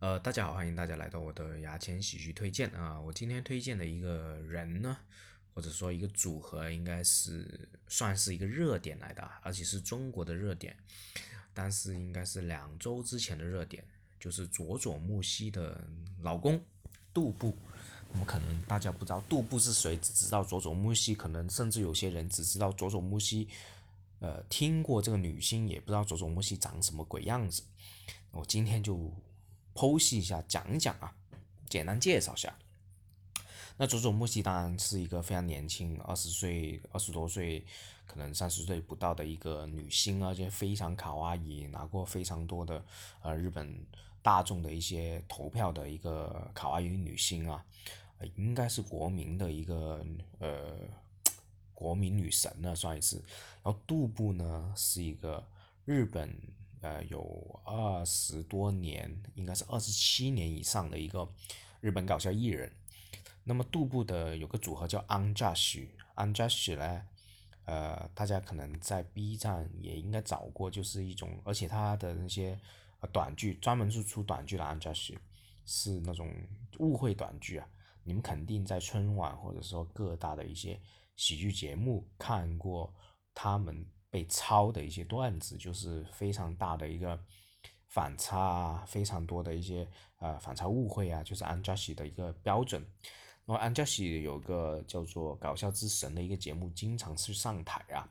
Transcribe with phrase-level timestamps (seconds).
[0.00, 2.98] 呃，大家好，欢迎大家来到我的牙签喜剧推荐啊！
[2.98, 4.96] 我今天推荐的一个人呢，
[5.52, 10.74] 或者说一个组合，应该是算是一个热点来的，而且是中国的热点，
[11.52, 13.84] 但是应该是两周之前的热点，
[14.18, 15.86] 就是佐佐木希的
[16.22, 16.58] 老公
[17.12, 17.54] 杜布。
[18.10, 23.46] 那么可能大家不知道杜布是谁，只知道佐佐木希，可能甚至有些人只知道佐佐木希，
[24.20, 27.62] 呃，听过这个女星，也不知道佐佐木希长什么鬼样子。
[28.30, 29.12] 我今天就。
[29.74, 31.14] 剖析一下，讲讲啊，
[31.68, 32.54] 简单介绍一下。
[33.76, 37.64] 那佐佐木希当然是一个非常年轻，二十岁、二十多岁，
[38.06, 42.84] 可能三十岁不到的一个女星，而且非常卡哇伊，拿过非常多的
[43.22, 43.74] 呃日本
[44.20, 47.64] 大众的一些投票的一个卡哇伊女星啊，
[48.36, 50.04] 应该是国民的一个
[50.40, 50.76] 呃
[51.72, 53.16] 国民女神了，算是。
[53.62, 55.42] 然后杜布呢是一个
[55.86, 56.36] 日本。
[56.80, 61.30] 呃，有二十多年，应该是二十七年以上的一个
[61.80, 62.72] 日本搞笑艺人。
[63.44, 67.02] 那么杜布的有个组合叫 Anjash，Anjash 呢，
[67.66, 72.58] 呃，大家可能在 B 站也应该找过，就是一种，而且他的那些
[73.12, 75.18] 短剧，专门是出短剧的 Anjash，
[75.66, 76.32] 是那种
[76.78, 77.68] 误会短剧啊。
[78.04, 80.80] 你们肯定在春晚或者说各大的一些
[81.16, 82.94] 喜剧节目看过
[83.34, 83.86] 他们。
[84.10, 87.18] 被抄的一些段子，就是非常大的一个
[87.86, 92.84] 反差啊，非常多的一些呃反差误会啊，就是安嘉喜的一个标准。
[93.44, 98.08] 那么安嘉喜有个叫做《搞笑之神》的一个节目，经常去上台啊。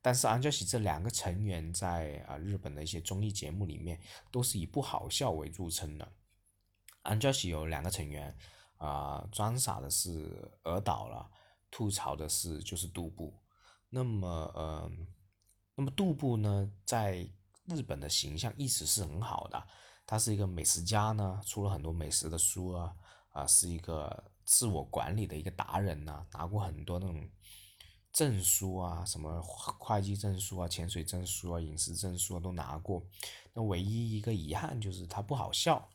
[0.00, 6.12] 但是安嘉喜这两个成员在啊日本的一些综艺节目里面，都是以不好笑为著称的。
[7.02, 8.36] 安嘉喜有两个成员
[8.76, 11.28] 啊，装傻的是尔岛了，
[11.68, 13.34] 吐槽的是就是杜布。
[13.88, 15.06] 那么嗯。
[15.74, 17.28] 那么杜布呢，在
[17.64, 19.66] 日本的形象一直是很好的，
[20.06, 22.94] 他是一个美食家呢，出了很多美食的书啊，
[23.30, 27.26] 啊，是一个自我管理的一个达人呐，拿过很多那种
[28.12, 33.02] 证书啊，什么会计证书啊、潜水证书啊、饮食证书啊都拿过。
[33.54, 35.88] 那唯一一个遗憾就是他不好笑，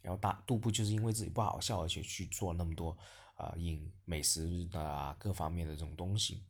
[0.00, 2.96] 然后大杜布就是因为自己不好笑，而且去做那么多
[3.34, 6.42] 啊饮美食的啊各方面的这种东西。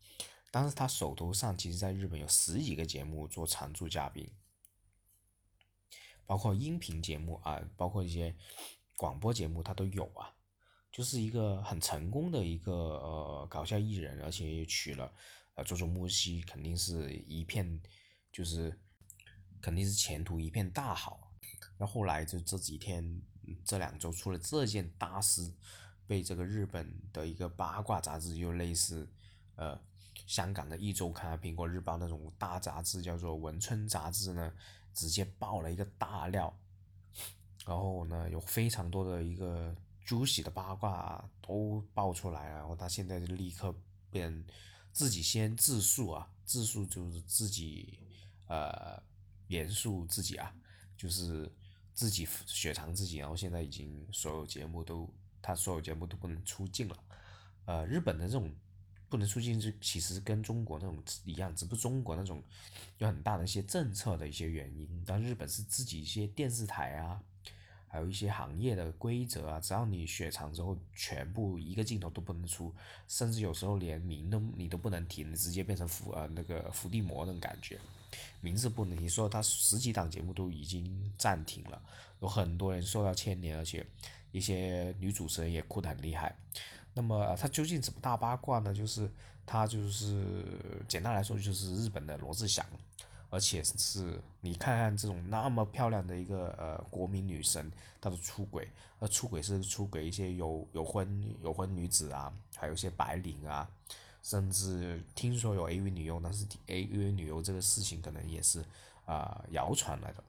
[0.52, 4.28] 但是他手头上其实在日本有十几个节目做常驻嘉宾，
[6.26, 8.34] 包括音频节目啊，包括一些
[8.96, 10.34] 广播节目他都有啊，
[10.90, 15.12] 就是一个很成功的一个呃搞笑艺人，而且也娶了
[15.54, 17.80] 呃佐佐木希，肯定是一片
[18.32, 18.76] 就是
[19.60, 21.32] 肯定是前途一片大好。
[21.78, 23.22] 那后来就这几天
[23.64, 25.54] 这两周出了这件大事，
[26.08, 29.08] 被这个日本的一个八卦杂志又类似
[29.54, 29.80] 呃。
[30.30, 34.54] 香港的一周刊、啊苹果日报那种大杂志叫做《文春杂志》呢，
[34.94, 36.56] 直接爆了一个大料，
[37.66, 39.74] 然后呢，有非常多的一个
[40.04, 43.74] 朱喜的八卦都爆出来，然后他现在就立刻
[44.08, 44.46] 变
[44.92, 47.98] 自己先自述啊，自述就是自己
[48.46, 49.02] 呃
[49.48, 50.54] 严肃自己啊，
[50.96, 51.50] 就是
[51.92, 56.96] 自己雪藏自己，然后现在已经所有节目都他所有节目都不能出镜了，
[57.64, 58.48] 呃，日本的这种。
[59.10, 62.40] 不能出境是其实跟中国那种一样，只不过中国那种
[62.98, 67.20] 有很大的一些政策的一些原因，但日本是自己一些电视台啊，
[67.88, 72.72] 还有一些行业的规则啊，只要你雪藏之后，全部一个镜头都不能出，
[73.08, 77.80] 甚至有时候连名都你都不能提，你直接变成伏呃那个伏地魔那种感觉，
[78.40, 81.82] 名字不能提，说他十几档节目都已经暂停了，
[82.20, 83.84] 有很多人受到牵连，而且
[84.32, 86.34] 一些女主持人也哭得很厉害。
[86.92, 88.74] 那么他究竟怎么大八卦呢？
[88.74, 89.08] 就是
[89.46, 90.44] 他就是
[90.88, 92.66] 简单来说就是日本的罗志祥，
[93.30, 97.70] 而且是你看看这种那么漂亮的一个呃国民女神，
[98.00, 103.68] 她的出轨，那出轨是出轨一些有有婚有婚女子啊，还有一些白领啊，
[104.22, 108.64] 甚至听说有 AV 女优，但是 AV 女优这个事情可能也是
[109.06, 110.24] 啊谣传来的，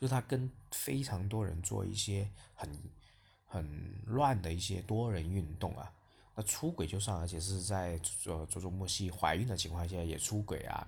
[0.00, 2.70] 就是他跟非常多人做一些很。
[3.50, 5.90] 很乱的一些多人运动啊，
[6.34, 10.86] 那出轨就算，而且是在呃佐佐木希怀孕的情况下也出轨啊，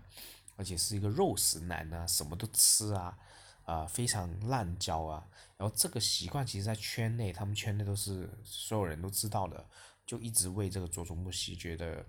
[0.57, 3.19] 而且是一个肉食男啊，什么都吃啊，
[3.65, 9.67] 啊非常滥交啊，然后这个习惯其实，在圈内，他们圈内都是所有人都知道的，
[10.05, 12.05] 就一直为这个佐佐木希觉得，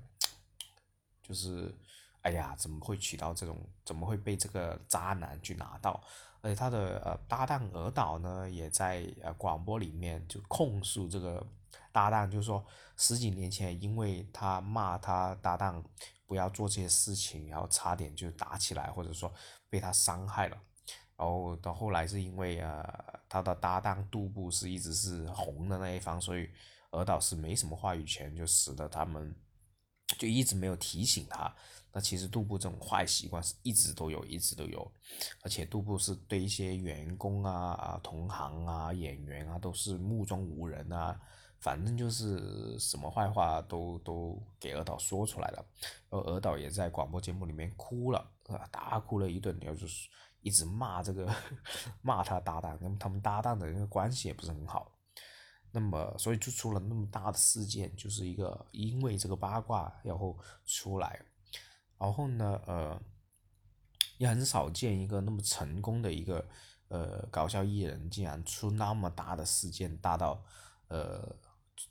[1.23, 1.73] 就是，
[2.23, 6.03] 哎呀，怎么会娶到这种，怎么会被这个渣男去拿到？
[6.41, 11.45] 而且他的呃搭档尔岛呢，也在呃广播里面就控诉这个
[11.91, 12.65] 搭档，就是说
[12.97, 15.83] 十几年前，因为他骂他搭档
[16.25, 19.31] 不要做这些事情，然后差点就打起来，或者说
[19.69, 20.57] 被他伤害了，
[21.15, 22.83] 然后到后来是因为呃，
[23.29, 26.49] 他的搭档杜布是一直是红的那一方，所以
[26.91, 29.35] 尔导是没什么话语权，就使得他们
[30.17, 31.53] 就一直没有提醒他。
[31.93, 34.89] 那其实杜布这种坏习惯是一直都有，一直都有，
[35.41, 41.19] 而且杜布是对一些员工啊、啊同行啊、演员啊都是目中无人啊，
[41.59, 45.65] 反正就是什么坏话都都给尔导说出来了，
[46.09, 50.07] 而尔导也在广播节目里面哭了，啊，大哭了一顿，然后就是
[50.41, 51.29] 一直骂这个
[52.01, 54.90] 骂他搭档，跟他们搭档的那个关系也不是很好，
[55.71, 61.19] 那么所以就出了那么大的事件，就是一个因为这个八卦然后出来。
[61.97, 63.01] 然后呢，呃，
[64.17, 66.43] 也很少见一个那么成功的一个
[66.87, 70.43] 呃搞笑艺人，竟然出那么大的事件，大到
[70.87, 71.35] 呃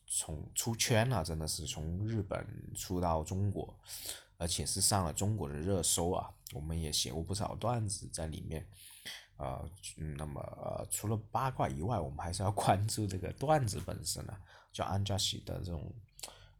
[0.08, 2.44] 从出圈了，真的是从日本
[2.74, 3.78] 出到中国，
[4.36, 6.28] 而且是上了中国的热搜啊。
[6.52, 8.68] 我们也写过不少段子在里面，
[9.36, 9.70] 呃，
[10.18, 14.40] 那么呃除了八卦以外，我们还是要 关注这个段子本身啊，
[14.72, 15.92] 叫安家喜的这种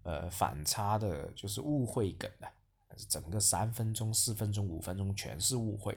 [0.03, 2.49] 呃反差的，就是误会梗的。
[3.09, 5.97] 整个三分钟、四分钟、五分钟全是误会，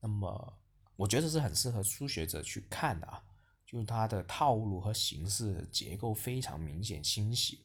[0.00, 0.58] 那么
[0.96, 3.22] 我觉得是很适合初学者去看的啊，
[3.66, 7.64] 就是它的套路和形式结构非常明显清晰。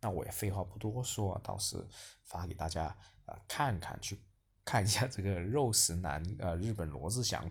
[0.00, 1.86] 那我也废话不多说，倒是
[2.24, 2.84] 发给大家
[3.26, 4.18] 啊看看，去
[4.64, 7.50] 看一下这个肉食男呃 日本罗志祥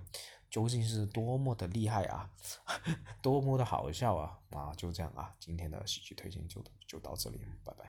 [0.49, 2.29] 究竟是多么的厉害啊，
[3.21, 7.77] 多么的好笑啊啊就这样啊，今天的喜剧推荐就就到这里，拜拜。